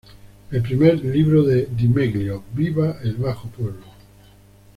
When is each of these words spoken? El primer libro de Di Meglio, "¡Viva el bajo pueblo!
El 0.49 0.63
primer 0.63 0.99
libro 1.05 1.43
de 1.43 1.67
Di 1.77 1.87
Meglio, 1.87 2.43
"¡Viva 2.55 2.97
el 3.03 3.17
bajo 3.17 3.49
pueblo! 3.49 3.85